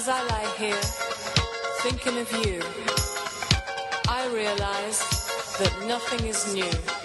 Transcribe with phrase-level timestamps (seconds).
[0.00, 0.80] As I lie here,
[1.82, 2.62] thinking of you,
[4.08, 4.98] I realize
[5.58, 7.00] that nothing is new.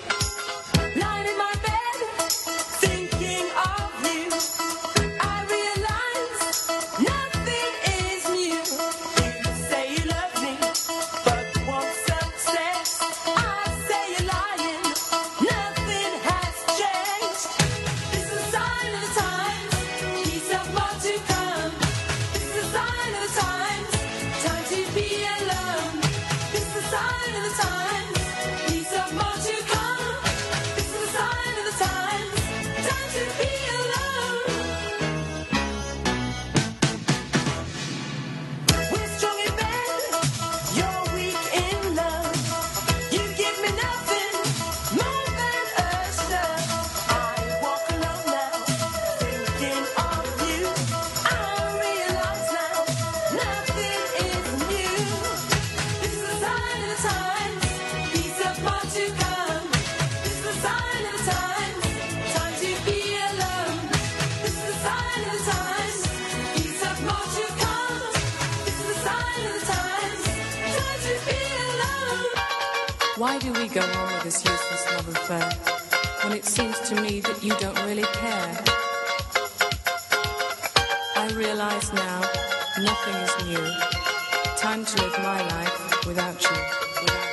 [73.67, 75.49] we go on with this useless love affair
[76.23, 78.63] when it seems to me that you don't really care?
[81.15, 82.21] I realize now
[82.79, 83.65] nothing is new.
[84.55, 86.57] Time to live my life without you.
[87.01, 87.24] Without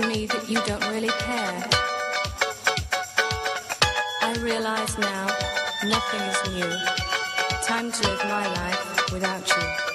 [0.00, 1.68] to me that you don't really care.
[4.22, 5.26] I realize now
[5.84, 6.72] nothing is new.
[7.64, 9.87] Time to live my life without you.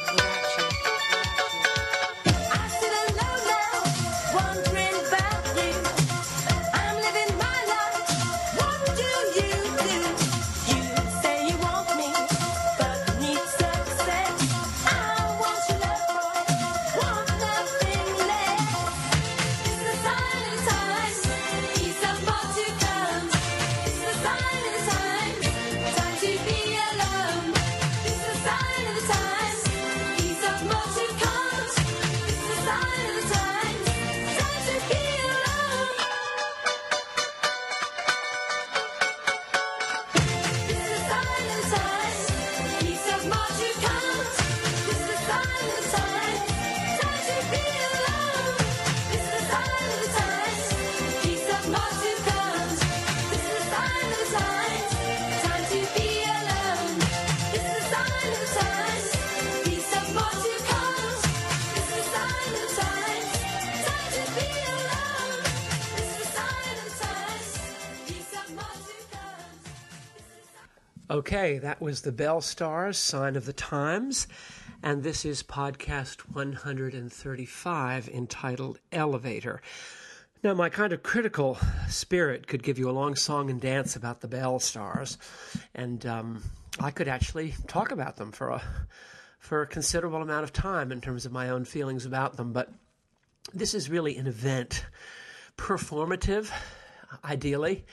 [71.13, 74.27] Okay, that was the Belle Stars, Sign of the Times,
[74.81, 79.61] and this is podcast 135 entitled Elevator.
[80.43, 84.21] Now, my kind of critical spirit could give you a long song and dance about
[84.21, 85.19] the Belle Stars,
[85.75, 86.41] and um,
[86.79, 88.63] I could actually talk about them for a
[89.37, 92.73] for a considerable amount of time in terms of my own feelings about them, but
[93.53, 94.83] this is really an event
[95.57, 96.49] performative,
[97.23, 97.85] ideally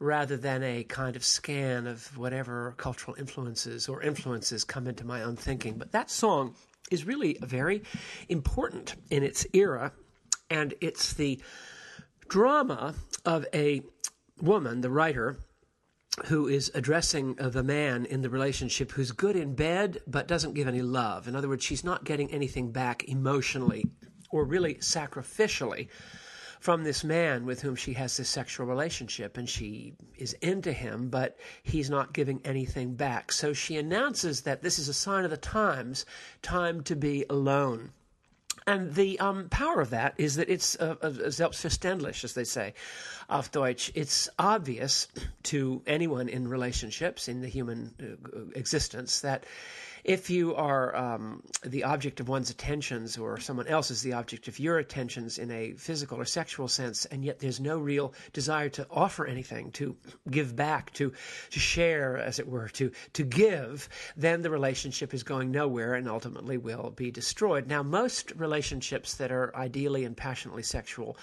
[0.00, 5.22] rather than a kind of scan of whatever cultural influences or influences come into my
[5.22, 5.74] own thinking.
[5.76, 6.56] But that song
[6.90, 7.82] is really very
[8.28, 9.92] important in its era,
[10.48, 11.40] and it's the
[12.28, 12.94] drama
[13.24, 13.82] of a
[14.40, 15.36] woman, the writer,
[16.26, 20.66] who is addressing the man in the relationship who's good in bed but doesn't give
[20.66, 21.28] any love.
[21.28, 23.84] In other words, she's not getting anything back emotionally
[24.30, 25.88] or really sacrificially
[26.60, 31.08] from this man with whom she has this sexual relationship and she is into him,
[31.08, 33.32] but he's not giving anything back.
[33.32, 36.04] So she announces that this is a sign of the times,
[36.42, 37.92] time to be alone.
[38.66, 42.74] And the um, power of that is that it's uh, uh, selbstverständlich, as they say,
[43.30, 43.90] auf Deutsch.
[43.94, 45.08] It's obvious
[45.44, 49.44] to anyone in relationships, in the human uh, existence, that
[50.04, 54.48] if you are um, the object of one's attentions or someone else is the object
[54.48, 58.68] of your attentions in a physical or sexual sense, and yet there's no real desire
[58.70, 59.96] to offer anything, to
[60.30, 61.12] give back, to
[61.50, 66.08] to share, as it were, to to give, then the relationship is going nowhere and
[66.08, 67.66] ultimately will be destroyed.
[67.66, 71.16] Now, most relationships that are ideally and passionately sexual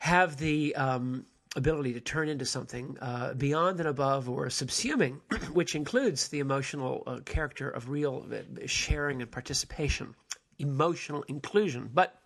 [0.00, 5.20] have the um, ability to turn into something uh, beyond and above or subsuming,
[5.52, 10.14] which includes the emotional uh, character of real uh, sharing and participation,
[10.58, 11.90] emotional inclusion.
[11.92, 12.18] But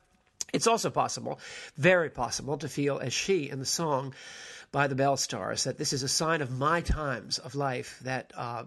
[0.52, 1.40] it's also possible,
[1.76, 4.14] very possible, to feel as she in the song
[4.73, 8.33] by the Belle Stars that this is a sign of my times of life that
[8.37, 8.65] uh,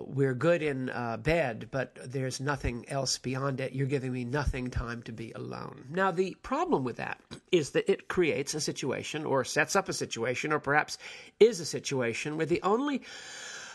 [0.00, 3.72] we're good in uh, bed, but there's nothing else beyond it.
[3.72, 5.84] You're giving me nothing time to be alone.
[5.90, 7.20] Now, the problem with that
[7.52, 10.98] is that it creates a situation or sets up a situation or perhaps
[11.38, 13.02] is a situation where the only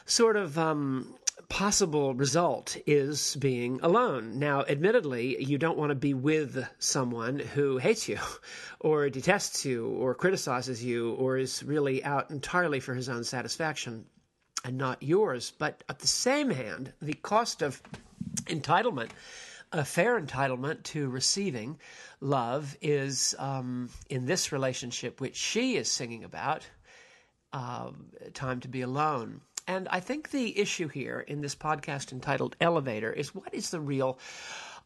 [0.05, 1.15] sort of um,
[1.49, 4.37] possible result is being alone.
[4.37, 8.19] Now, admittedly, you don't want to be with someone who hates you
[8.79, 14.05] or detests you or criticizes you or is really out entirely for his own satisfaction
[14.63, 15.51] and not yours.
[15.57, 17.81] But at the same hand, the cost of
[18.45, 19.09] entitlement,
[19.71, 21.79] a fair entitlement to receiving
[22.21, 26.67] love, is um, in this relationship, which she is singing about,
[27.53, 27.89] uh,
[28.33, 29.41] time to be alone.
[29.69, 33.79] And I think the issue here in this podcast entitled Elevator is what is the
[33.79, 34.17] real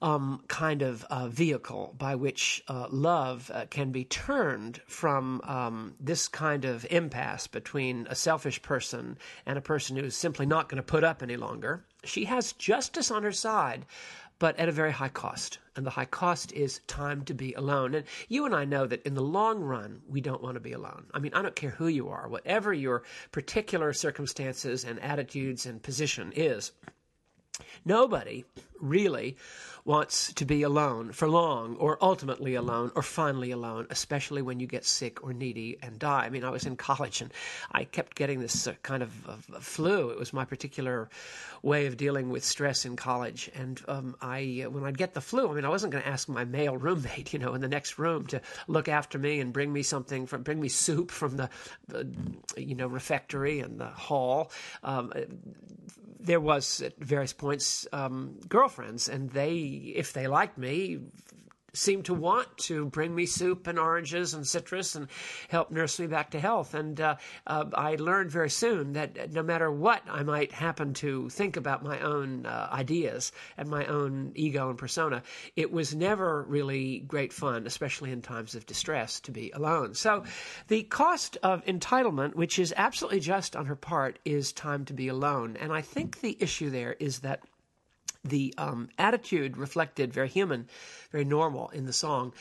[0.04, 5.96] um, kind of uh, vehicle by which uh, love uh, can be turned from um,
[5.98, 10.76] this kind of impasse between a selfish person and a person who's simply not going
[10.78, 11.86] to put up any longer.
[12.04, 13.86] She has justice on her side,
[14.40, 15.60] but at a very high cost.
[15.78, 17.96] And the high cost is time to be alone.
[17.96, 20.74] And you and I know that in the long run, we don't want to be
[20.74, 21.06] alone.
[21.14, 25.82] I mean, I don't care who you are, whatever your particular circumstances and attitudes and
[25.82, 26.74] position is.
[27.86, 28.46] Nobody
[28.80, 29.38] really
[29.86, 34.66] wants to be alone for long or ultimately alone or finally alone, especially when you
[34.66, 36.26] get sick or needy and die.
[36.26, 37.34] I mean, I was in college and
[37.72, 40.10] I kept getting this uh, kind of, of, flu.
[40.10, 41.10] It was my particular
[41.62, 43.52] way of dealing with stress in college.
[43.56, 46.10] And um, I, uh, when I'd get the flu, I mean, I wasn't going to
[46.10, 49.52] ask my male roommate, you know, in the next room to look after me and
[49.52, 51.50] bring me something from, bring me soup from the,
[51.88, 52.08] the
[52.58, 54.52] you know, refectory and the hall.
[54.84, 55.12] Um,
[56.24, 61.00] there was at various points um, girlfriends, and they, if they liked me,
[61.74, 65.08] seemed to want to bring me soup and oranges and citrus and
[65.50, 66.74] help nurse me back to health.
[66.74, 67.16] And uh,
[67.48, 71.84] uh, I learned very soon that no matter what I might happen to think about
[71.84, 75.24] my own uh, ideas and my own ego and persona,
[75.56, 79.96] it was never really great fun, especially in times of distress, to be alone.
[79.96, 80.24] So
[80.68, 85.08] the cost of entitlement, which is absolutely just on her part, is time to be
[85.08, 85.58] alone.
[85.60, 87.42] And I think the issue there is that
[88.24, 90.68] the um, attitude reflected, very human,
[91.12, 92.34] very normal in the song,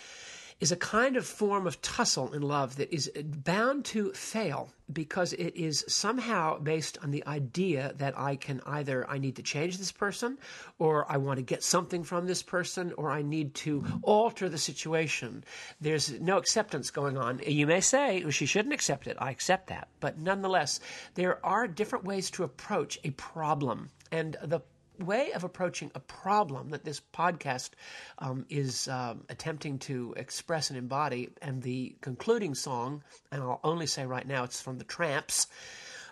[0.63, 5.33] is a kind of form of tussle in love that is bound to fail because
[5.33, 9.77] it is somehow based on the idea that I can either I need to change
[9.77, 10.39] this person
[10.79, 14.57] or I want to get something from this person or I need to alter the
[14.57, 15.43] situation.
[15.81, 17.41] There's no acceptance going on.
[17.45, 19.17] You may say well, she shouldn't accept it.
[19.21, 19.89] I accept that.
[19.99, 20.79] But nonetheless,
[21.15, 23.91] there are different ways to approach a problem.
[24.13, 24.61] And the
[24.99, 27.71] way of approaching a problem that this podcast
[28.19, 31.31] um, is um, attempting to express and embody.
[31.41, 35.47] And the concluding song, and I'll only say right now it's from the Trammps,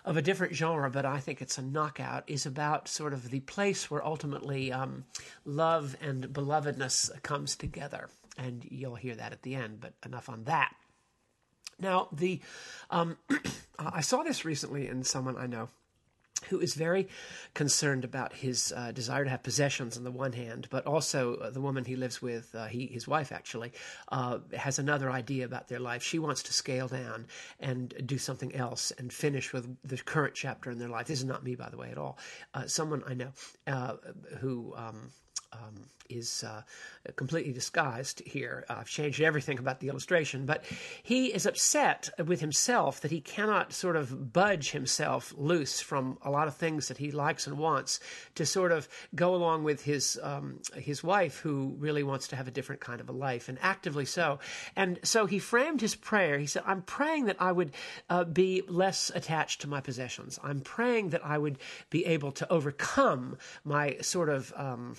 [0.03, 3.41] of a different genre, but I think it's a knockout, is about sort of the
[3.41, 5.05] place where ultimately um,
[5.45, 8.09] love and belovedness comes together.
[8.37, 10.73] And you'll hear that at the end, but enough on that.
[11.79, 12.41] Now, the
[12.89, 13.17] um,
[13.79, 15.69] I saw this recently in someone I know
[16.49, 17.07] who is very
[17.53, 21.49] concerned about his uh, desire to have possessions on the one hand, but also uh,
[21.49, 23.71] the woman he lives with, uh, he, his wife actually,
[24.09, 26.03] uh, has another idea about their life.
[26.03, 27.27] She wants to scale down
[27.59, 31.07] and do something else and finish with the current chapter in their life.
[31.07, 32.17] This is not me, by the way, at all.
[32.53, 33.31] Uh, someone I know
[33.67, 33.95] uh,
[34.39, 34.73] who.
[34.75, 35.11] Um,
[35.53, 36.61] um, is uh,
[37.15, 38.65] completely disguised here.
[38.69, 40.63] Uh, I've changed everything about the illustration, but
[41.03, 46.29] he is upset with himself that he cannot sort of budge himself loose from a
[46.29, 47.99] lot of things that he likes and wants
[48.35, 52.47] to sort of go along with his um, his wife, who really wants to have
[52.47, 54.39] a different kind of a life, and actively so.
[54.75, 56.37] And so he framed his prayer.
[56.37, 57.71] He said, "I'm praying that I would
[58.09, 60.39] uh, be less attached to my possessions.
[60.43, 61.57] I'm praying that I would
[61.89, 64.95] be able to overcome my sort of." Um,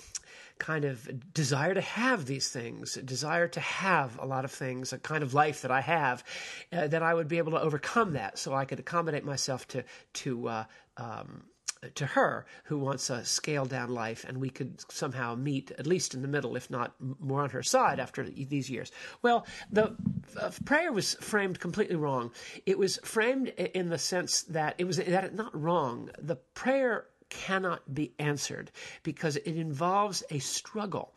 [0.59, 4.97] kind of desire to have these things, desire to have a lot of things, a
[4.97, 6.23] kind of life that I have,
[6.71, 9.83] uh, that I would be able to overcome that, so I could accommodate myself to
[10.13, 10.47] to.
[10.47, 10.63] Uh,
[10.97, 11.43] um,
[11.95, 16.13] to her who wants a scaled down life, and we could somehow meet at least
[16.13, 18.91] in the middle, if not more on her side after these years.
[19.21, 19.95] Well, the
[20.39, 22.31] uh, prayer was framed completely wrong.
[22.65, 26.09] It was framed in the sense that it was that it not wrong.
[26.19, 28.71] The prayer cannot be answered
[29.03, 31.13] because it involves a struggle.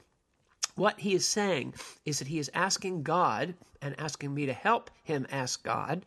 [0.74, 4.90] What he is saying is that he is asking God and asking me to help
[5.04, 6.04] him ask God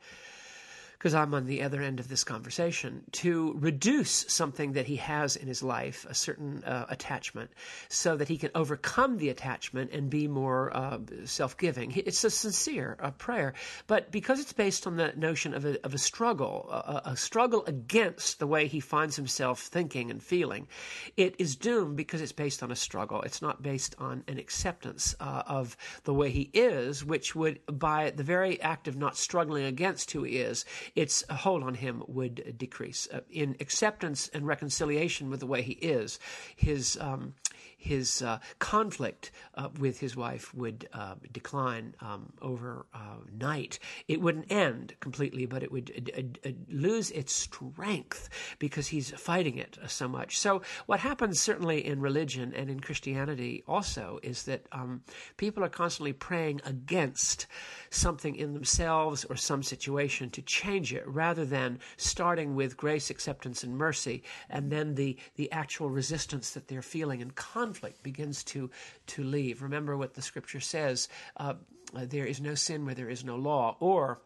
[0.99, 5.37] because I'm on the other end of this conversation, to reduce something that he has
[5.37, 7.51] in his life, a certain uh, attachment,
[7.87, 11.93] so that he can overcome the attachment and be more uh, self giving.
[11.95, 13.53] It's a sincere uh, prayer,
[13.87, 17.63] but because it's based on the notion of a, of a struggle, a, a struggle
[17.65, 20.67] against the way he finds himself thinking and feeling,
[21.15, 23.21] it is doomed because it's based on a struggle.
[23.21, 28.09] It's not based on an acceptance uh, of the way he is, which would, by
[28.09, 30.65] the very act of not struggling against who he is,
[30.95, 33.07] its hold on him would decrease.
[33.11, 36.19] Uh, in acceptance and reconciliation with the way he is,
[36.55, 37.33] his um,
[37.79, 43.79] his uh, conflict uh, with his wife would uh, decline um, overnight.
[44.07, 46.11] It wouldn't end completely, but it would
[46.45, 50.37] uh, uh, lose its strength because he's fighting it so much.
[50.37, 55.01] So, what happens certainly in religion and in Christianity also is that um,
[55.37, 57.47] people are constantly praying against
[57.89, 63.63] something in themselves or some situation to change it rather than starting with grace, acceptance,
[63.63, 67.68] and mercy, and then the, the actual resistance that they're feeling and conflict
[68.03, 68.69] begins to,
[69.07, 69.61] to leave.
[69.61, 71.53] Remember what the scripture says uh,
[71.93, 74.21] there is no sin where there is no law, or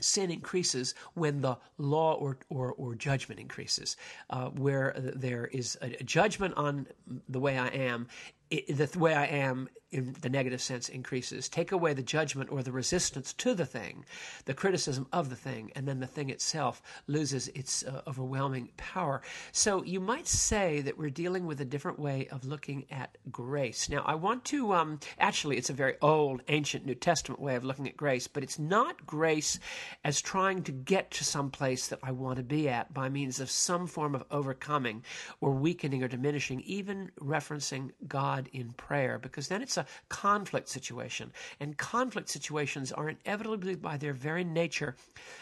[0.00, 3.96] sin increases when the law or, or, or judgment increases.
[4.30, 6.86] Uh, where there is a, a, judgment on
[7.28, 8.08] the way I am,
[8.50, 11.48] it, the way I am in the negative sense increases.
[11.48, 14.04] Take away the judgment or the resistance to the thing,
[14.44, 19.22] the criticism of the thing, and then the thing itself loses its uh, overwhelming power.
[19.52, 23.88] So you might say that we're dealing with a different way of looking at grace.
[23.88, 27.64] Now, I want to um, actually, it's a very old, ancient New Testament way of
[27.64, 29.58] looking at grace, but it's not grace
[30.04, 33.40] as trying to get to some place that I want to be at by means
[33.40, 35.02] of some form of overcoming
[35.40, 41.32] or weakening or diminishing, even referencing God in prayer, because then it's a conflict situation.
[41.60, 44.96] And conflict situations are inevitably, by their very nature,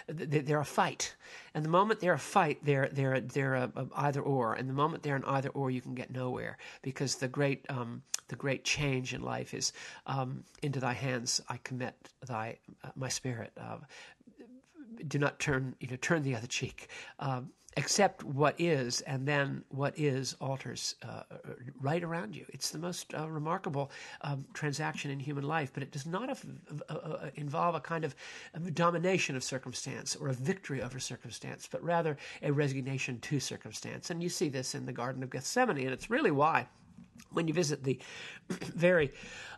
[0.08, 1.14] they're a fight.
[1.54, 4.54] And the moment they're a fight, they're they're they're a, a either or.
[4.54, 8.02] And the moment they're an either or, you can get nowhere because the great um,
[8.28, 9.72] the great change in life is
[10.06, 11.94] um, into thy hands I commit
[12.26, 13.52] thy uh, my spirit.
[13.58, 13.78] Uh,
[15.06, 16.88] do not turn you know turn the other cheek.
[17.18, 21.22] Um, accept what is, and then what is alters uh,
[21.80, 22.46] right around you.
[22.48, 23.90] It's the most uh, remarkable
[24.22, 26.44] um, transaction in human life, but it does not have,
[26.88, 28.14] uh, uh involve a kind of
[28.74, 34.10] domination of circumstance or a victory over circumstance, but rather a resignation to circumstance.
[34.10, 36.66] And you see this in the Garden of Gethsemane, and it's really why
[37.32, 37.98] when you visit the
[38.48, 39.12] very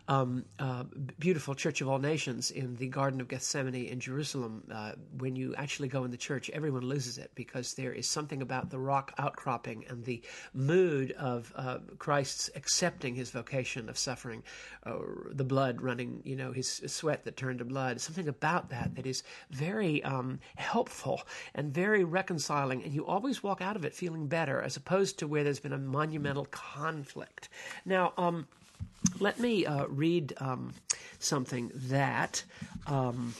[0.09, 0.85] um, uh,
[1.19, 5.53] beautiful Church of All Nations in the Garden of Gethsemane in Jerusalem, uh, when you
[5.55, 9.13] actually go in the church, everyone loses it because there is something about the rock
[9.19, 10.23] outcropping and the
[10.55, 14.41] mood of uh, Christ's accepting his vocation of suffering,
[14.83, 14.95] uh,
[15.31, 18.01] the blood running, you know, his sweat that turned to blood.
[18.01, 21.21] Something about that that is very um, helpful
[21.53, 25.27] and very reconciling, and you always walk out of it feeling better, as opposed to
[25.27, 27.49] where there's been a monumental conflict.
[27.85, 28.47] Now, um,
[29.19, 30.73] let me uh, read um,
[31.19, 32.43] something that.
[32.87, 33.33] Um,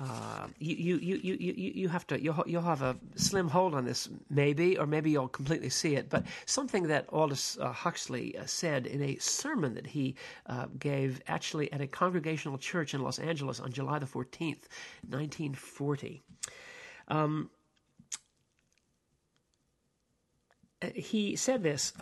[0.00, 3.84] uh, you, you, you, you, you have to you'll, you'll have a slim hold on
[3.84, 8.46] this maybe or maybe you'll completely see it but something that Aldous uh, Huxley uh,
[8.46, 10.14] said in a sermon that he
[10.46, 14.68] uh, gave actually at a congregational church in Los Angeles on July the 14th
[15.08, 16.22] 1940
[17.08, 17.50] um,
[20.80, 21.92] uh, he said this.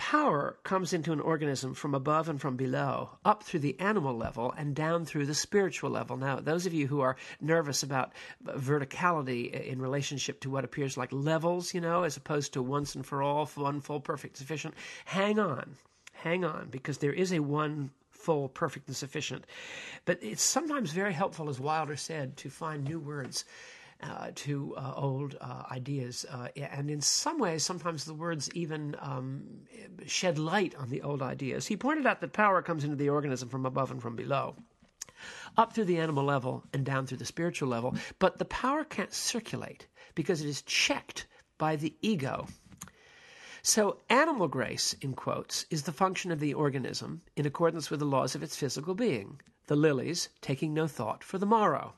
[0.00, 4.50] Power comes into an organism from above and from below, up through the animal level
[4.56, 6.16] and down through the spiritual level.
[6.16, 11.12] Now, those of you who are nervous about verticality in relationship to what appears like
[11.12, 15.38] levels, you know, as opposed to once and for all, one full, perfect, sufficient, hang
[15.38, 15.76] on.
[16.14, 19.44] Hang on, because there is a one full, perfect, and sufficient.
[20.06, 23.44] But it's sometimes very helpful, as Wilder said, to find new words
[24.02, 26.24] uh, to uh, old uh, ideas.
[26.30, 29.42] Uh, and in some ways, sometimes the words even um,
[30.06, 31.66] shed light on the old ideas.
[31.66, 34.56] He pointed out that power comes into the organism from above and from below.
[35.56, 39.12] Up through the animal level and down through the spiritual level, but the power can't
[39.12, 41.26] circulate because it is checked
[41.58, 42.46] by the ego.
[43.62, 48.06] So, animal grace, in quotes, is the function of the organism in accordance with the
[48.06, 51.92] laws of its physical being, the lilies taking no thought for the morrow.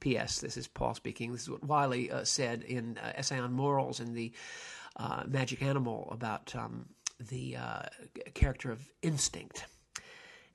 [0.00, 0.40] P.S.
[0.40, 1.32] This is Paul speaking.
[1.32, 4.32] This is what Wylie uh, said in uh, Essay on Morals in the
[4.96, 6.86] uh, Magic Animal about um,
[7.30, 7.82] the uh,
[8.34, 9.66] character of instinct.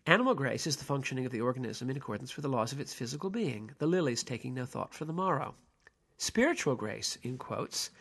[0.08, 2.94] Animal grace is the functioning of the organism in accordance with the laws of its
[2.94, 5.54] physical being, the lilies taking no thought for the morrow.
[6.18, 7.92] Spiritual grace, in quotes,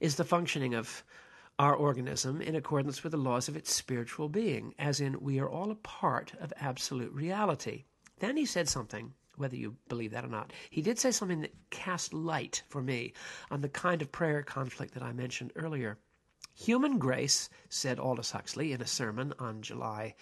[0.00, 1.02] is the functioning of
[1.58, 5.48] our organism in accordance with the laws of its spiritual being, as in we are
[5.48, 7.84] all a part of absolute reality.
[8.18, 10.52] Then he said something whether you believe that or not.
[10.68, 13.14] He did say something that cast light for me
[13.50, 15.98] on the kind of prayer conflict that I mentioned earlier.
[16.54, 20.14] Human grace, said Aldous Huxley in a sermon on July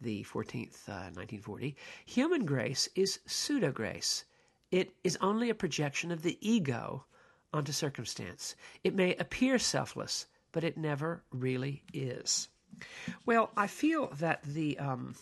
[0.00, 1.76] the 14th, uh, 1940,
[2.06, 4.24] human grace is pseudo grace.
[4.70, 7.04] It is only a projection of the ego
[7.52, 8.56] onto circumstance.
[8.82, 12.48] It may appear selfless, but it never really is.
[13.26, 15.14] Well, I feel that the um,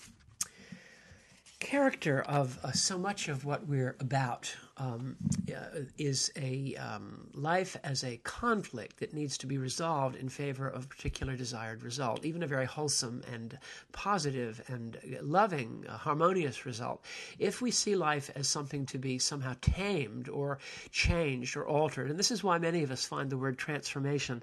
[1.60, 5.16] character of uh, so much of what we're about um,
[5.54, 10.66] uh, is a um, life as a conflict that needs to be resolved in favor
[10.66, 13.58] of a particular desired result, even a very wholesome and
[13.92, 17.04] positive and loving, uh, harmonious result.
[17.38, 20.58] If we see life as something to be somehow tamed or
[20.90, 24.42] changed or altered, and this is why many of us find the word transformation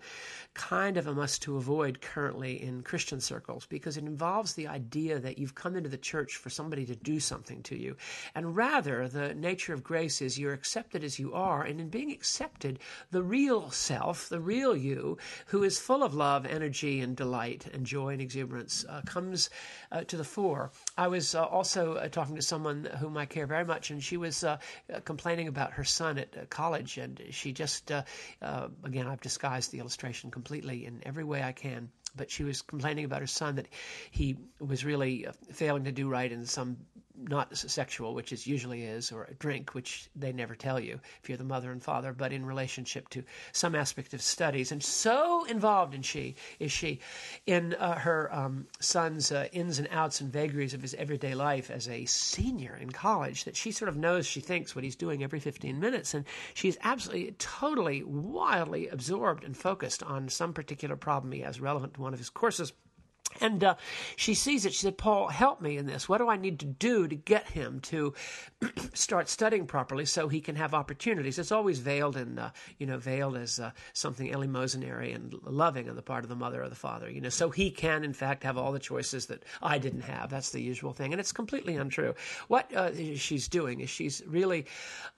[0.54, 5.19] kind of a must to avoid currently in Christian circles, because it involves the idea
[5.19, 7.95] that you've come into the church for somebody to do something to you.
[8.36, 12.12] And rather, the nature of grace is you're accepted as you are, and in being
[12.12, 12.80] accepted,
[13.12, 17.86] the real self, the real you, who is full of love, energy, and delight, and
[17.86, 19.52] joy and exuberance, uh, comes
[19.92, 20.72] uh, to the fore.
[20.98, 24.18] I was uh, also uh, talking to someone whom I care very much, and she
[24.18, 24.58] was uh,
[25.06, 30.32] complaining about her son at uh, college, and she just, again, I've disguised the illustration
[30.32, 33.68] completely in every way I can but she was complaining about her son that
[34.10, 36.78] he was really failing to do right in some
[37.17, 41.30] not sexual, which is usually is, or a drink, which they never tell you if
[41.30, 44.71] you're the mother and father, but in relationship to some aspect of studies.
[44.71, 46.99] And so involved in she is she
[47.45, 51.71] in uh, her um, son's uh, ins and outs and vagaries of his everyday life
[51.71, 55.23] as a senior in college that she sort of knows she thinks what he's doing
[55.23, 61.32] every 15 minutes, and she's absolutely, totally, wildly absorbed and focused on some particular problem
[61.32, 62.73] he has relevant to one of his courses.
[63.41, 63.76] And uh,
[64.15, 64.73] she sees it.
[64.73, 66.10] She said, Paul, help me in this.
[66.10, 68.13] What do I need to do to get him to
[68.93, 71.38] start studying properly so he can have opportunities?
[71.39, 75.95] It's always veiled in, uh, you know, veiled as uh, something eleemosynary and loving on
[75.95, 78.43] the part of the mother or the father, you know, so he can, in fact,
[78.43, 80.30] have all the choices that I didn't have.
[80.30, 81.13] That's the usual thing.
[81.13, 82.15] And it's completely untrue.
[82.47, 84.65] What uh, she's doing is she's really,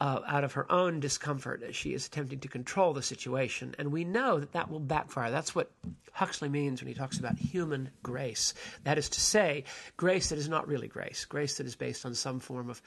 [0.01, 3.75] uh, out of her own discomfort, she is attempting to control the situation.
[3.77, 5.32] And we know that that will backfire.
[5.32, 5.71] That's what
[6.12, 8.56] Huxley means when he talks about human grace.
[8.86, 12.15] That is to say, grace that is not really grace, grace that is based on
[12.15, 12.82] some form of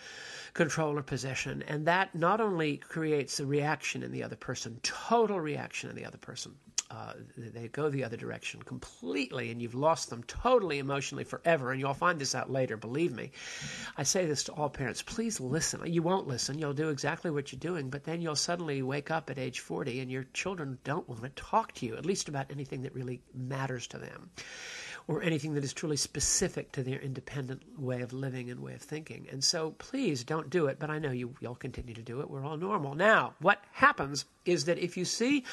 [0.52, 1.62] control or possession.
[1.68, 6.06] And that not only creates a reaction in the other person, total reaction in the
[6.06, 6.56] other person,
[6.90, 11.70] uh, they go the other direction completely, and you've lost them totally emotionally forever.
[11.70, 13.30] And you'll find this out later, believe me.
[13.96, 15.80] I say this to all parents please listen.
[15.86, 19.30] You won't listen, you'll do exactly what you're doing, but then you'll suddenly wake up
[19.30, 22.50] at age 40 and your children don't want to talk to you, at least about
[22.50, 24.30] anything that really matters to them
[25.08, 28.82] or anything that is truly specific to their independent way of living and way of
[28.82, 29.26] thinking.
[29.30, 32.30] And so please don't do it, but I know you, you'll continue to do it.
[32.30, 32.94] We're all normal.
[32.94, 35.44] Now, what happens is that if you see,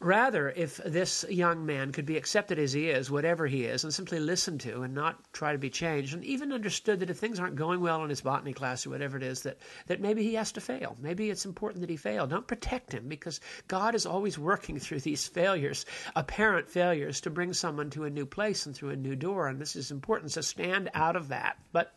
[0.00, 3.92] rather, if this young man could be accepted as he is, whatever he is, and
[3.92, 7.40] simply listened to and not try to be changed, and even understood that if things
[7.40, 10.34] aren't going well in his botany class or whatever it is, that, that maybe he
[10.34, 10.96] has to fail.
[11.00, 12.26] Maybe it's important that he fail.
[12.26, 15.84] Don't protect him because God is always working through these failures,
[16.14, 19.48] apparent failures, to bring someone to a new place and through a new door.
[19.48, 20.32] And this is important.
[20.32, 21.58] So stand out of that.
[21.72, 21.92] But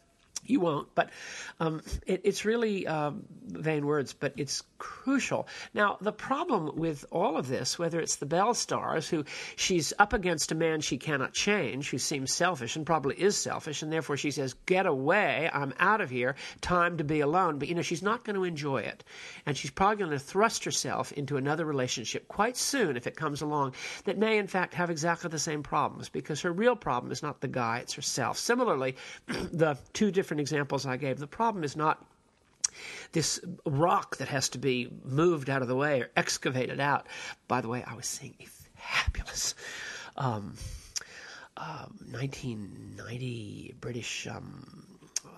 [0.46, 1.12] You won't, but
[1.60, 5.48] um, it, it's really um, vain words, but it's crucial.
[5.74, 9.24] Now, the problem with all of this, whether it's the Belle Stars, who
[9.56, 13.84] she's up against a man she cannot change, who seems selfish and probably is selfish,
[13.84, 17.60] and therefore she says, Get away, I'm out of here, time to be alone.
[17.60, 19.04] But, you know, she's not going to enjoy it.
[19.46, 23.42] And she's probably going to thrust herself into another relationship quite soon if it comes
[23.42, 23.76] along
[24.06, 27.42] that may, in fact, have exactly the same problems because her real problem is not
[27.42, 28.38] the guy, it's herself.
[28.38, 28.96] Similarly,
[29.28, 32.06] the two different examples I gave, the problem is not
[33.12, 37.08] this rock that has to be moved out of the way or excavated out.
[37.48, 38.46] By the way, I was seeing a
[38.80, 39.56] fabulous
[40.16, 40.56] um,
[41.58, 44.91] uh, 1990 British um,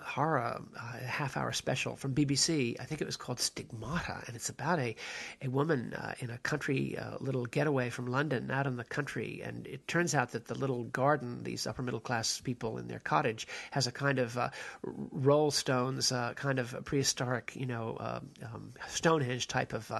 [0.04, 2.76] horror uh, half hour special from BBC.
[2.80, 4.94] I think it was called Stigmata, and it's about a,
[5.42, 9.42] a woman uh, in a country uh, little getaway from London out in the country.
[9.44, 13.00] And it turns out that the little garden, these upper middle class people in their
[13.00, 14.50] cottage, has a kind of uh,
[14.82, 19.90] roll stones, uh, kind of prehistoric, you know, uh, um, Stonehenge type of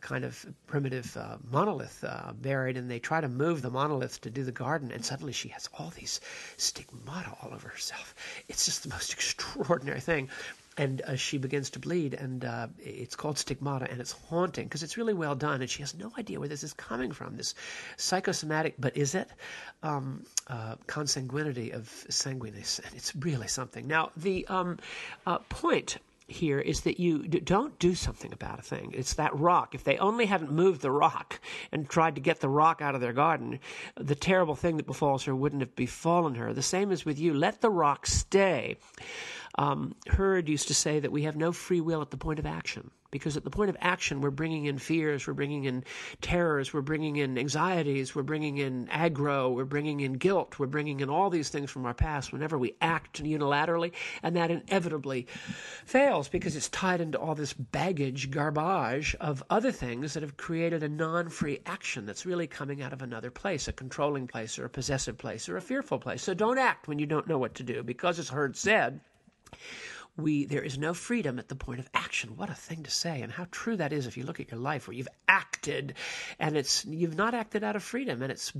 [0.00, 1.16] kind of primitive
[1.50, 2.04] monolith
[2.40, 2.76] buried.
[2.76, 5.68] And they try to move the monolith to do the garden, and suddenly she has
[5.78, 6.20] all these
[6.56, 8.14] stigmata all over herself.
[8.48, 10.28] It's just the most extraordinary thing.
[10.76, 14.82] And uh, she begins to bleed, and uh, it's called stigmata, and it's haunting because
[14.82, 17.36] it's really well done, and she has no idea where this is coming from.
[17.36, 17.54] This
[17.96, 19.28] psychosomatic, but is it
[19.84, 23.86] um, uh, consanguinity of sanguinis, and it's really something.
[23.86, 24.80] Now, the um,
[25.28, 28.92] uh, point here is that you d- don't do something about a thing.
[28.94, 29.74] It's that rock.
[29.74, 33.00] If they only hadn't moved the rock and tried to get the rock out of
[33.00, 33.60] their garden,
[33.96, 36.52] the terrible thing that befalls her wouldn't have befallen her.
[36.52, 37.34] The same is with you.
[37.34, 38.76] Let the rock stay.
[39.56, 42.46] Um, Heard used to say that we have no free will at the point of
[42.46, 45.84] action because at the point of action, we're bringing in fears, we're bringing in
[46.20, 50.98] terrors, we're bringing in anxieties, we're bringing in aggro, we're bringing in guilt, we're bringing
[50.98, 53.92] in all these things from our past whenever we act unilaterally,
[54.24, 55.28] and that inevitably
[55.84, 60.82] fails because it's tied into all this baggage, garbage of other things that have created
[60.82, 64.64] a non free action that's really coming out of another place, a controlling place, or
[64.64, 66.20] a possessive place, or a fearful place.
[66.20, 68.98] So don't act when you don't know what to do because, as Heard said,
[70.16, 72.36] we there is no freedom at the point of action.
[72.36, 74.60] What a thing to say and how true that is if you look at your
[74.60, 75.94] life where you've acted
[76.38, 78.52] and it's you've not acted out of freedom and it's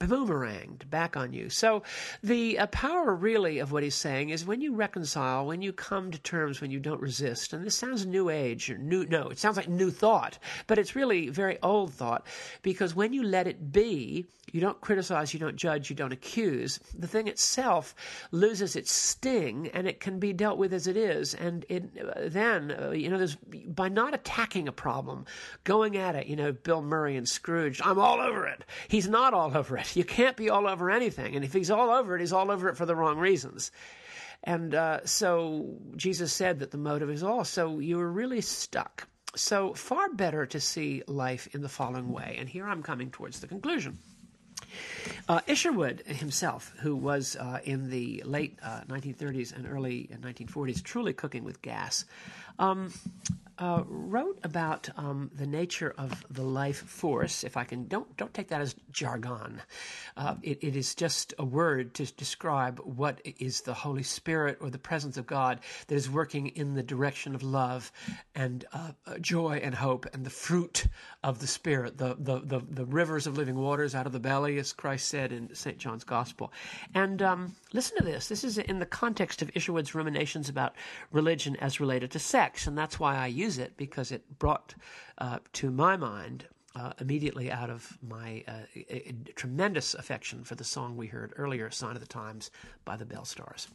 [0.00, 1.48] boomeranged back on you.
[1.48, 1.82] So
[2.22, 6.10] the uh, power really of what he's saying is when you reconcile, when you come
[6.10, 7.54] to terms, when you don't resist.
[7.54, 10.96] And this sounds new age or new no, it sounds like new thought, but it's
[10.96, 12.26] really very old thought
[12.62, 16.78] because when you let it be, you don't criticize, you don't judge, you don't accuse.
[16.96, 17.94] The thing itself
[18.30, 21.34] loses its sting and it can be dealt with as it is.
[21.34, 25.24] And it, uh, then, uh, you know, there's by not attacking a problem,
[25.64, 28.64] going at it, you know, Bill Murray and Scrooge, I'm all over it.
[28.88, 29.85] He's not all over it.
[29.94, 31.36] You can't be all over anything.
[31.36, 33.70] And if he's all over it, he's all over it for the wrong reasons.
[34.44, 37.44] And uh, so Jesus said that the motive is all.
[37.44, 39.08] So you're really stuck.
[39.34, 42.36] So far better to see life in the following way.
[42.38, 43.98] And here I'm coming towards the conclusion.
[45.28, 51.12] Uh, Isherwood himself, who was uh, in the late uh, 1930s and early 1940s truly
[51.12, 52.04] cooking with gas,
[52.58, 52.92] um,
[53.58, 57.42] uh, wrote about um, the nature of the life force.
[57.42, 59.62] If I can, don't don't take that as jargon.
[60.16, 64.68] Uh, it, it is just a word to describe what is the Holy Spirit or
[64.68, 67.90] the presence of God that is working in the direction of love
[68.34, 70.86] and uh, uh joy and hope and the fruit
[71.22, 74.58] of the Spirit, the, the the the rivers of living waters out of the belly,
[74.58, 75.78] as Christ said in St.
[75.78, 76.52] John's Gospel.
[76.94, 78.28] And um, listen to this.
[78.28, 80.74] This is in the context of Isherwood's ruminations about
[81.10, 84.74] religion as related to sex, and that's why I use use it because it brought
[85.18, 90.56] uh, to my mind uh, immediately out of my uh, a, a tremendous affection for
[90.56, 92.50] the song we heard earlier, Sign of the Times
[92.84, 93.68] by the Belle Stars.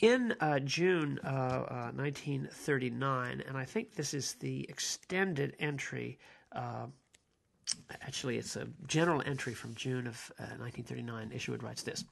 [0.00, 6.18] In uh, June 1939, uh, and I think this is the extended entry.
[6.52, 6.88] Uh,
[8.02, 11.30] actually, it's a general entry from June of 1939.
[11.32, 12.04] Uh, Isherwood writes this.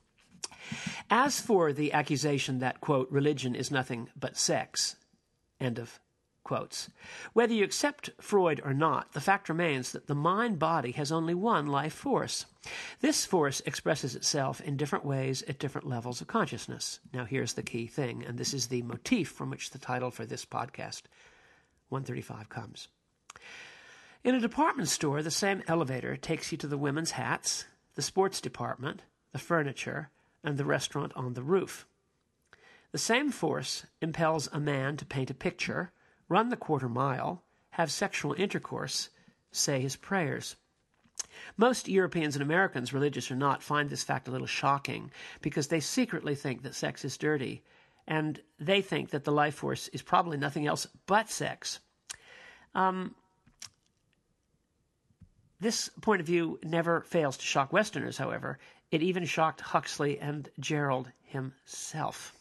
[1.11, 4.97] As for the accusation that, quote, religion is nothing but sex,
[5.61, 6.01] end of
[6.51, 6.91] quotes.
[7.33, 11.33] Whether you accept Freud or not, the fact remains that the mind body has only
[11.33, 12.45] one life force.
[13.01, 16.99] This force expresses itself in different ways at different levels of consciousness.
[17.15, 20.27] Now, here's the key thing, and this is the motif from which the title for
[20.27, 21.03] this podcast
[21.89, 22.89] 135 comes.
[24.25, 28.41] In a department store, the same elevator takes you to the women's hats, the sports
[28.41, 30.11] department, the furniture,
[30.43, 31.87] and the restaurant on the roof.
[32.91, 35.93] The same force impels a man to paint a picture,
[36.31, 39.11] run the quarter mile, have sexual intercourse,
[39.53, 40.57] say his prayers.
[41.59, 45.11] Most Europeans and Americans, religious or not, find this fact a little shocking
[45.43, 47.63] because they secretly think that sex is dirty
[48.07, 51.81] and they think that the life force is probably nothing else but sex.
[52.75, 53.15] Um,
[55.61, 58.59] this point of view never fails to shock Westerners, however.
[58.91, 62.35] It even shocked Huxley and Gerald himself.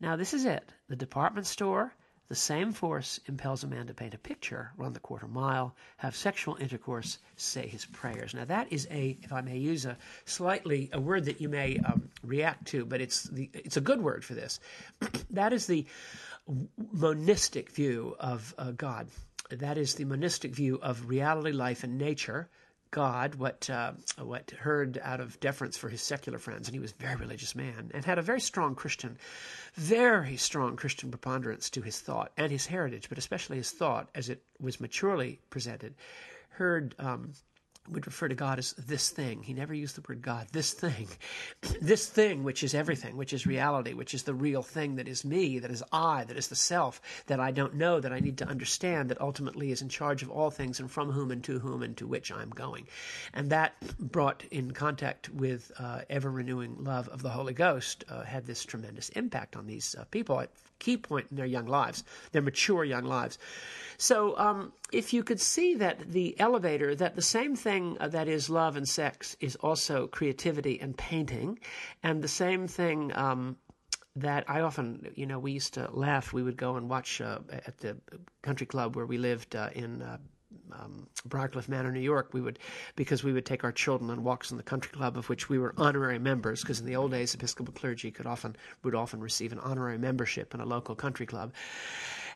[0.00, 0.72] Now, this is it.
[0.88, 1.92] The department store,
[2.28, 6.16] the same force impels a man to paint a picture, run the quarter mile, have
[6.16, 8.34] sexual intercourse, say his prayers.
[8.34, 11.78] Now, that is a, if I may use a slightly, a word that you may
[11.78, 14.58] um, react to, but it's, the, it's a good word for this.
[15.30, 15.86] that is the
[16.92, 19.08] monistic view of uh, God.
[19.50, 22.48] That is the monistic view of reality, life, and nature.
[22.90, 26.92] God, what uh, what Heard out of deference for his secular friends, and he was
[26.92, 29.18] a very religious man and had a very strong Christian,
[29.74, 34.28] very strong Christian preponderance to his thought and his heritage, but especially his thought as
[34.28, 35.94] it was maturely presented.
[36.50, 37.32] Heard um,
[37.90, 39.42] would refer to God as this thing.
[39.42, 40.48] He never used the word God.
[40.52, 41.08] This thing.
[41.80, 45.24] this thing, which is everything, which is reality, which is the real thing that is
[45.24, 48.38] me, that is I, that is the self, that I don't know, that I need
[48.38, 51.58] to understand, that ultimately is in charge of all things and from whom and to
[51.58, 52.86] whom and to which I'm going.
[53.32, 58.22] And that brought in contact with uh, ever renewing love of the Holy Ghost uh,
[58.22, 62.04] had this tremendous impact on these uh, people at key point in their young lives,
[62.32, 63.38] their mature young lives.
[63.98, 68.28] So, um, if you could see that the elevator, that the same thing uh, that
[68.28, 71.58] is love and sex is also creativity and painting,
[72.02, 73.56] and the same thing um,
[74.16, 76.32] that I often, you know, we used to laugh.
[76.32, 77.96] We would go and watch uh, at the
[78.42, 80.02] country club where we lived uh, in.
[80.02, 80.18] Uh,
[80.72, 82.58] um, Briarcliff Manor, New York, we would,
[82.94, 85.58] because we would take our children on walks in the country club, of which we
[85.58, 89.52] were honorary members, because in the old days, Episcopal clergy could often would often receive
[89.52, 91.52] an honorary membership in a local country club,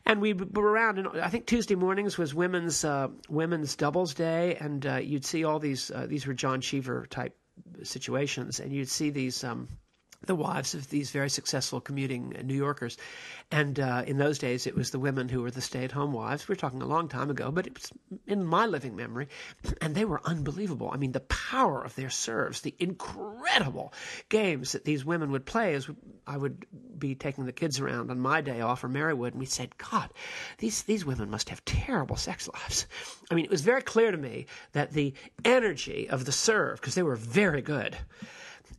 [0.05, 0.99] and we were around.
[0.99, 5.43] And I think Tuesday mornings was women's uh, women's doubles day, and uh, you'd see
[5.43, 5.91] all these.
[5.91, 7.37] Uh, these were John Cheever type
[7.83, 9.43] situations, and you'd see these.
[9.43, 9.67] Um,
[10.25, 12.97] the wives of these very successful commuting New Yorkers.
[13.49, 16.13] And uh, in those days, it was the women who were the stay at home
[16.13, 16.47] wives.
[16.47, 17.91] We're talking a long time ago, but it was
[18.27, 19.27] in my living memory.
[19.81, 20.91] And they were unbelievable.
[20.93, 23.93] I mean, the power of their serves, the incredible
[24.29, 25.89] games that these women would play as
[26.27, 26.65] I would
[26.97, 29.75] be taking the kids around on my day off, or Mary would, and we said,
[29.77, 30.09] God,
[30.59, 32.85] these, these women must have terrible sex lives.
[33.31, 36.95] I mean, it was very clear to me that the energy of the serve, because
[36.95, 37.97] they were very good,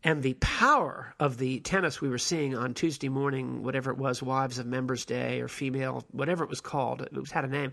[0.04, 4.22] and the power of the tennis we were seeing on Tuesday morning, whatever it was,
[4.22, 7.72] Wives of Members Day or female, whatever it was called, it had a name,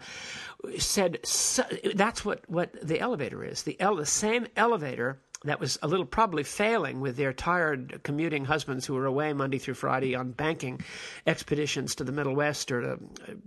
[0.78, 1.64] said so,
[1.96, 3.64] that's what, what the elevator is.
[3.64, 8.44] The, ele- the same elevator that was a little probably failing with their tired commuting
[8.44, 10.82] husbands who were away Monday through Friday on banking
[11.26, 13.00] expeditions to the Middle West or to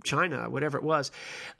[0.03, 1.11] China, whatever it was.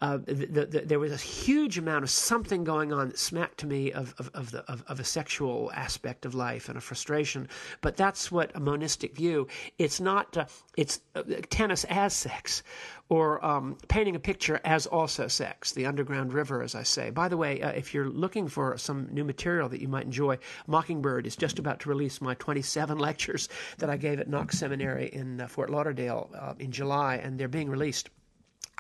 [0.02, 3.68] Uh, the, the, there was a huge amount of something going on that smacked to
[3.68, 7.48] me of, of, of, the, of, of a sexual aspect of life and a frustration.
[7.82, 9.48] But that's what a monistic view.
[9.78, 10.36] It's not.
[10.36, 12.64] Uh, it's uh, tennis as sex
[13.10, 17.10] or um, painting a picture as also sex, the underground river, as I say.
[17.10, 20.38] By the way, uh, if you're looking for some new material that you might enjoy,
[20.68, 25.10] Mockingbird is just about to release my 27 lectures that I gave at Knox Seminary
[25.12, 28.10] in uh, Fort Lauderdale uh, in July, and they're being released.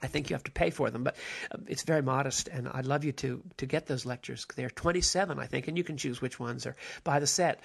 [0.01, 1.15] I think you have to pay for them, but
[1.51, 4.45] uh, it's very modest, and I'd love you to to get those lectures.
[4.55, 7.61] They're 27, I think, and you can choose which ones or buy the set.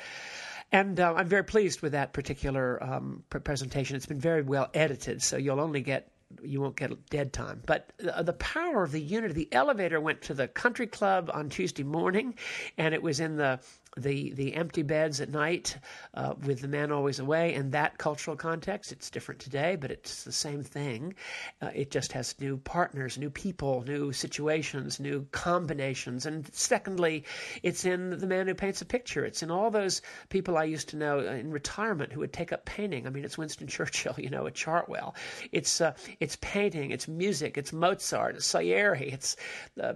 [0.71, 3.97] And uh, I'm very pleased with that particular um, presentation.
[3.97, 6.11] It's been very well edited, so you'll only get
[6.43, 7.63] you won't get dead time.
[7.67, 11.49] But the, the power of the unit, the elevator went to the country club on
[11.49, 12.35] Tuesday morning,
[12.77, 13.61] and it was in the
[13.97, 15.77] the the empty beds at night
[16.15, 17.55] uh, with the man always away.
[17.55, 21.15] In that cultural context it's different today but it's the same thing.
[21.61, 26.27] Uh, it just has new partners new people new situations new combinations.
[26.27, 27.25] And secondly
[27.63, 29.25] it's in the man who paints a picture.
[29.25, 32.65] It's in all those people i used to know in retirement who would take up
[32.65, 33.07] painting.
[33.07, 35.15] I mean it's winston churchill you know at chartwell.
[35.53, 39.37] It's uh, it's painting it's music it's mozart it's salieri it's
[39.81, 39.95] uh,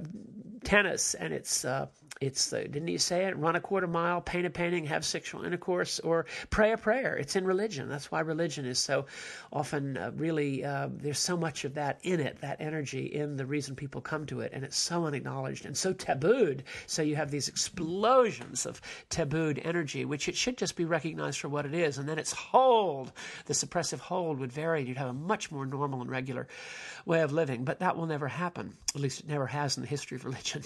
[0.65, 1.87] tennis and it's uh,
[2.21, 3.37] it's uh, didn't he say it?
[3.37, 7.17] Run a quarter mile paint a painting have sexual intercourse or pray a prayer.
[7.17, 7.89] It's in religion.
[7.89, 9.07] That's why religion is so
[9.53, 13.47] often uh, really uh, there's so much of that in it that energy in the
[13.47, 16.63] reason people come to it and it's so unacknowledged and so tabooed.
[16.87, 21.49] So you have these explosions of tabooed energy which it should just be recognized for
[21.49, 23.13] what it is and then its hold.
[23.47, 26.47] The suppressive hold would vary you'd have a much more normal and regular
[27.05, 27.65] way of living.
[27.65, 28.75] But that will never happen.
[28.95, 30.63] At least it never has in the history of religion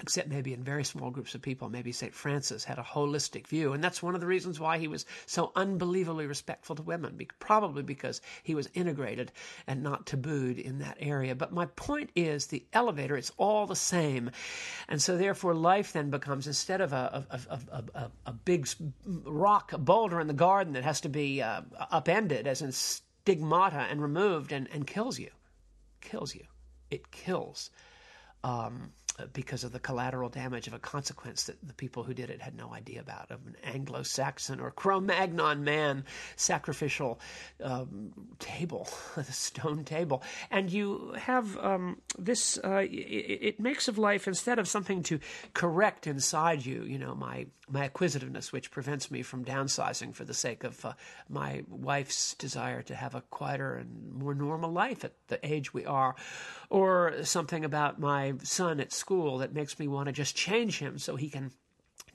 [0.00, 1.68] except maybe in very small groups of people.
[1.68, 2.14] Maybe St.
[2.14, 3.74] Francis had a holistic view.
[3.74, 7.82] And that's one of the reasons why he was so unbelievably respectful to women, probably
[7.82, 9.32] because he was integrated
[9.66, 11.34] and not tabooed in that area.
[11.34, 14.30] But my point is the elevator, it's all the same.
[14.88, 18.66] And so therefore, life then becomes, instead of a, of, a, a big
[19.04, 23.86] rock a boulder in the garden that has to be uh, upended, as in stigmata
[23.90, 25.30] and removed and, and kills you.
[26.00, 26.44] Kills you.
[26.90, 27.70] It kills.
[28.42, 28.92] Um,
[29.32, 32.56] because of the collateral damage of a consequence that the people who did it had
[32.56, 36.04] no idea about of an Anglo-Saxon or Cro-Magnon man
[36.36, 37.20] sacrificial
[37.62, 42.58] um, table, the stone table, and you have um, this.
[42.62, 45.20] Uh, it, it, makes of life instead of something to
[45.54, 46.82] correct inside you.
[46.84, 50.92] You know, my my acquisitiveness, which prevents me from downsizing for the sake of uh,
[51.28, 55.84] my wife's desire to have a quieter and more normal life at the age we
[55.86, 56.16] are,
[56.70, 60.96] or something about my son at school that makes me want to just change him
[60.96, 61.50] so he can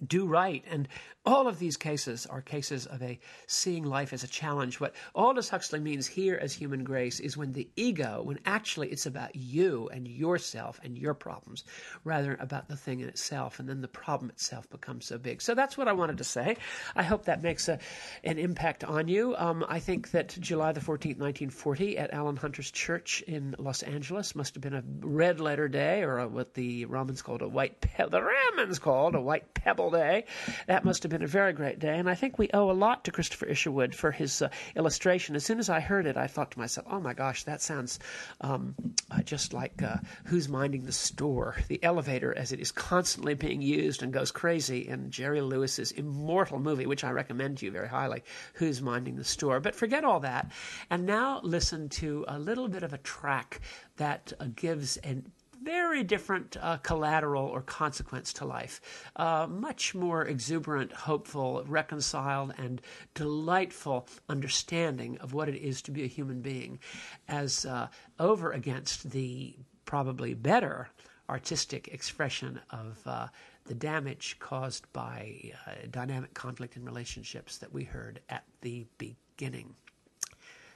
[0.05, 0.63] do right.
[0.69, 0.87] And
[1.25, 4.79] all of these cases are cases of a seeing life as a challenge.
[4.79, 9.05] What Aldous Huxley means here as human grace is when the ego, when actually it's
[9.05, 11.65] about you and yourself and your problems,
[12.03, 15.41] rather about the thing in itself, and then the problem itself becomes so big.
[15.41, 16.57] So that's what I wanted to say.
[16.95, 17.79] I hope that makes a,
[18.23, 19.35] an impact on you.
[19.37, 24.35] Um, I think that July the 14th, 1940, at Alan Hunter's church in Los Angeles
[24.35, 27.81] must have been a red letter day, or a, what the Romans called a white
[27.81, 30.25] pe- the Romans called a white pebble day.
[30.67, 33.03] That must have been a very great day, and I think we owe a lot
[33.05, 35.35] to Christopher Isherwood for his uh, illustration.
[35.35, 37.99] As soon as I heard it, I thought to myself, "Oh my gosh, that sounds
[38.41, 38.75] um,
[39.11, 43.61] uh, just like uh, Who's Minding the Store?" The elevator, as it is constantly being
[43.61, 47.87] used and goes crazy in Jerry Lewis's immortal movie, which I recommend to you very
[47.87, 48.23] highly.
[48.55, 49.59] Who's Minding the Store?
[49.59, 50.51] But forget all that,
[50.89, 53.61] and now listen to a little bit of a track
[53.97, 55.31] that uh, gives an
[55.67, 58.79] very different uh, collateral or consequence to life.
[59.17, 62.81] Uh, much more exuberant, hopeful, reconciled, and
[63.13, 66.79] delightful understanding of what it is to be a human being,
[67.27, 67.85] as uh,
[68.17, 70.87] over against the probably better
[71.29, 73.27] artistic expression of uh,
[73.65, 79.75] the damage caused by uh, dynamic conflict in relationships that we heard at the beginning.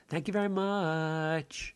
[0.10, 1.75] Thank you very much.